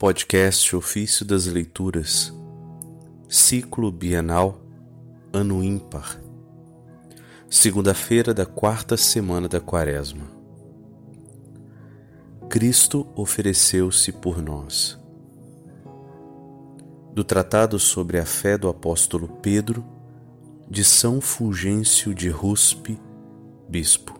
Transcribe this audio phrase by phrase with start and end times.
[0.00, 2.32] Podcast Ofício das Leituras,
[3.28, 4.58] Ciclo Bienal,
[5.30, 6.18] Ano Ímpar,
[7.50, 10.24] segunda-feira da quarta semana da Quaresma.
[12.48, 14.98] Cristo ofereceu-se por nós.
[17.12, 19.84] Do Tratado sobre a Fé do Apóstolo Pedro,
[20.66, 22.98] de São Fulgêncio de Ruspe,
[23.68, 24.18] Bispo.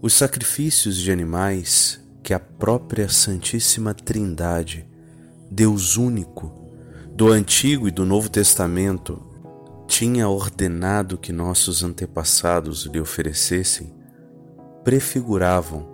[0.00, 4.86] Os sacrifícios de animais que a própria Santíssima Trindade,
[5.50, 6.62] Deus único,
[7.14, 9.20] do Antigo e do Novo Testamento,
[9.86, 13.92] tinha ordenado que nossos antepassados lhe oferecessem,
[14.82, 15.90] prefiguravam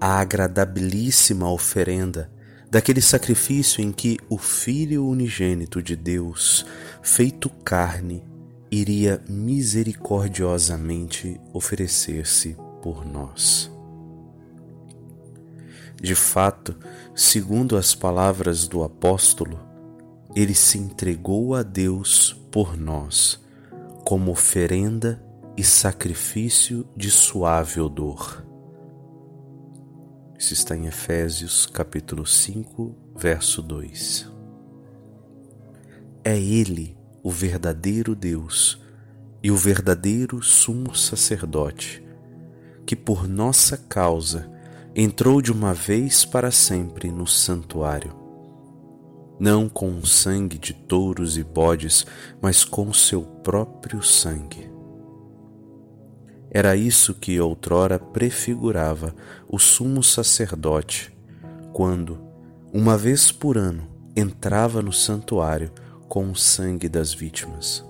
[0.00, 2.30] a agradabilíssima oferenda
[2.70, 6.64] daquele sacrifício em que o Filho unigênito de Deus,
[7.02, 8.22] feito carne,
[8.70, 13.73] iria misericordiosamente oferecer-se por nós.
[16.04, 16.76] De fato,
[17.14, 19.58] segundo as palavras do apóstolo,
[20.36, 23.42] ele se entregou a Deus por nós,
[24.04, 25.24] como oferenda
[25.56, 28.44] e sacrifício de suave odor.
[30.38, 34.30] Isso está em Efésios capítulo 5, verso 2.
[36.22, 38.78] É ele o verdadeiro Deus
[39.42, 42.04] e o verdadeiro sumo sacerdote
[42.84, 44.52] que por nossa causa
[44.96, 48.14] entrou de uma vez para sempre no santuário,
[49.40, 52.06] não com o sangue de touros e bodes,
[52.40, 54.70] mas com seu próprio sangue.
[56.48, 59.12] Era isso que outrora prefigurava
[59.48, 61.12] o sumo sacerdote,
[61.72, 62.20] quando,
[62.72, 65.72] uma vez por ano, entrava no santuário
[66.08, 67.84] com o sangue das vítimas.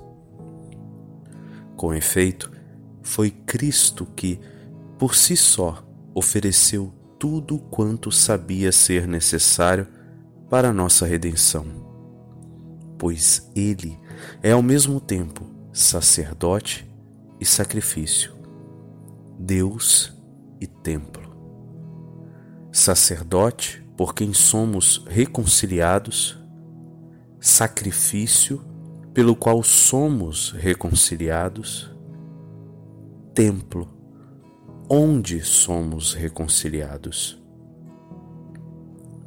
[1.77, 2.51] Com efeito,
[3.03, 4.41] foi Cristo que,
[4.99, 5.85] por si só,
[6.15, 9.89] ofereceu tudo quanto sabia ser necessário
[10.49, 11.67] para nossa redenção,
[12.99, 13.99] pois Ele
[14.43, 16.89] é ao mesmo tempo sacerdote
[17.41, 18.33] e sacrifício,
[19.39, 20.13] Deus
[20.61, 21.35] e templo.
[22.71, 26.39] Sacerdote por quem somos reconciliados,
[27.41, 28.63] sacrifício
[29.13, 31.91] pelo qual somos reconciliados,
[33.33, 34.04] templo
[34.97, 37.37] onde somos reconciliados.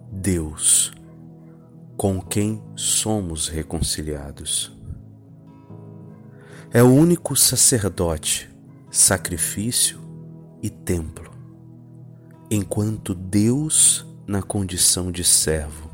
[0.10, 0.94] Deus,
[1.98, 4.72] com quem somos reconciliados.
[6.72, 8.50] É o único sacerdote,
[8.90, 10.00] sacrifício
[10.64, 11.30] e templo,
[12.50, 15.90] enquanto Deus na condição de servo.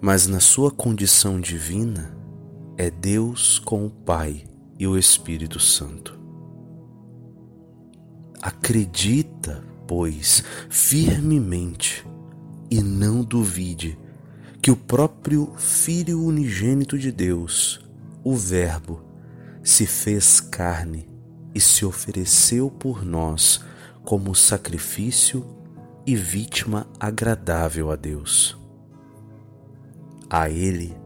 [0.00, 2.12] Mas na sua condição divina
[2.76, 4.44] é Deus com o Pai
[4.76, 6.21] e o Espírito Santo.
[8.42, 12.04] Acredita, pois, firmemente
[12.68, 13.96] e não duvide
[14.60, 17.80] que o próprio Filho unigênito de Deus,
[18.24, 19.00] o Verbo,
[19.62, 21.08] se fez carne
[21.54, 23.64] e se ofereceu por nós
[24.02, 25.46] como sacrifício
[26.04, 28.58] e vítima agradável a Deus.
[30.28, 30.96] A Ele,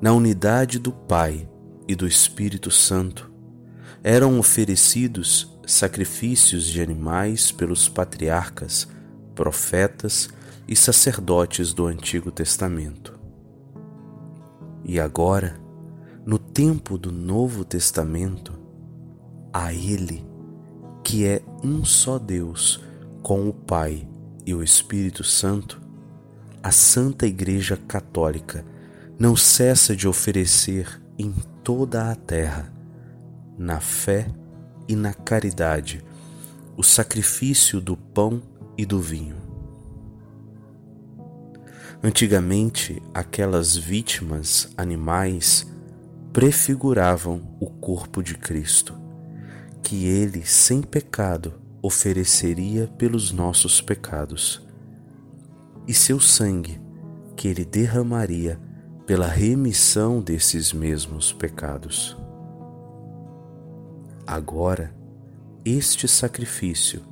[0.00, 1.48] na unidade do Pai
[1.88, 3.28] e do Espírito Santo,
[4.04, 8.88] eram oferecidos sacrifícios de animais pelos patriarcas,
[9.34, 10.28] profetas
[10.66, 13.18] e sacerdotes do Antigo Testamento.
[14.84, 15.60] E agora,
[16.26, 18.52] no tempo do Novo Testamento,
[19.52, 20.26] a Ele,
[21.04, 22.82] que é um só Deus,
[23.22, 24.08] com o Pai
[24.44, 25.80] e o Espírito Santo,
[26.62, 28.64] a Santa Igreja Católica
[29.18, 31.32] não cessa de oferecer em
[31.62, 32.72] toda a terra,
[33.56, 34.26] na fé
[34.90, 36.02] e na caridade,
[36.76, 38.42] o sacrifício do pão
[38.76, 39.36] e do vinho.
[42.02, 45.64] Antigamente, aquelas vítimas animais
[46.32, 48.98] prefiguravam o corpo de Cristo,
[49.80, 54.60] que ele, sem pecado, ofereceria pelos nossos pecados,
[55.86, 56.80] e seu sangue,
[57.36, 58.58] que ele derramaria
[59.06, 62.16] pela remissão desses mesmos pecados.
[64.30, 64.94] Agora,
[65.64, 67.02] este sacrifício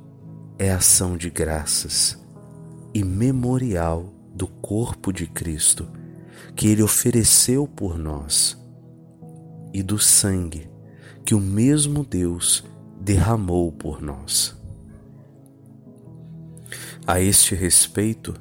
[0.57, 2.17] é ação de graças
[2.93, 5.85] e memorial do corpo de Cristo
[6.55, 8.57] que ele ofereceu por nós
[9.73, 10.71] e do sangue
[11.25, 12.63] que o mesmo Deus
[13.01, 14.57] derramou por nós.
[17.05, 18.33] A este respeito,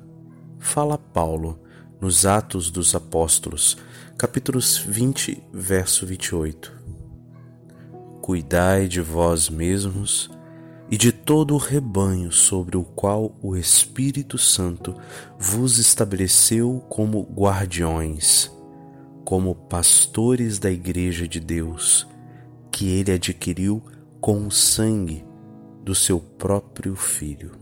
[0.56, 1.58] fala Paulo
[2.00, 3.76] nos Atos dos Apóstolos,
[4.16, 6.78] capítulos 20, verso 28
[8.28, 10.30] cuidai de vós mesmos
[10.90, 14.94] e de todo o rebanho sobre o qual o Espírito Santo
[15.38, 18.50] vos estabeleceu como guardiões,
[19.24, 22.06] como pastores da Igreja de Deus,
[22.70, 23.82] que ele adquiriu
[24.20, 25.24] com o sangue
[25.82, 27.52] do seu próprio Filho.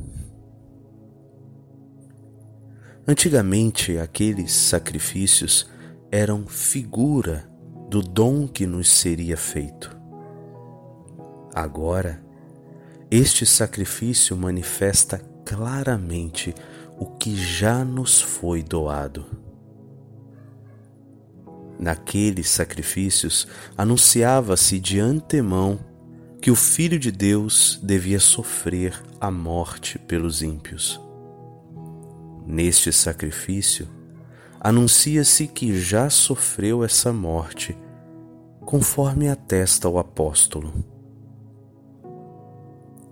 [3.06, 5.70] Antigamente, aqueles sacrifícios
[6.10, 7.48] eram figura
[7.88, 9.95] do dom que nos seria feito.
[11.56, 12.22] Agora,
[13.10, 16.54] este sacrifício manifesta claramente
[16.98, 19.24] o que já nos foi doado.
[21.80, 25.80] Naqueles sacrifícios anunciava-se de antemão
[26.42, 31.00] que o Filho de Deus devia sofrer a morte pelos ímpios.
[32.46, 33.88] Neste sacrifício,
[34.60, 37.74] anuncia-se que já sofreu essa morte,
[38.60, 40.95] conforme atesta o apóstolo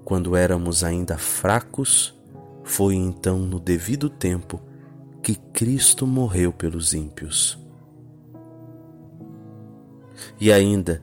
[0.05, 2.15] quando éramos ainda fracos,
[2.63, 4.61] foi então no devido tempo
[5.23, 7.59] que Cristo morreu pelos ímpios.
[10.41, 11.03] E ainda,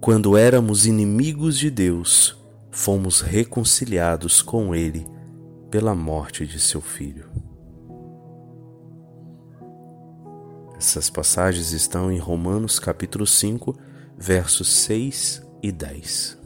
[0.00, 2.36] quando éramos inimigos de Deus,
[2.70, 5.06] fomos reconciliados com Ele
[5.70, 7.28] pela morte de seu Filho.
[10.76, 13.74] Essas passagens estão em Romanos capítulo 5,
[14.18, 16.43] versos 6 e 10.